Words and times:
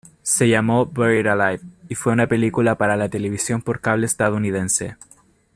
Se 0.23 0.49
llamó 0.49 0.87
"Buried 0.87 1.27
Alive" 1.27 1.61
y 1.87 1.93
fue 1.93 2.11
una 2.13 2.25
película 2.25 2.73
para 2.75 2.95
la 2.97 3.07
televisión 3.07 3.61
por 3.61 3.81
cable 3.81 4.07
estadounidense. 4.07 4.97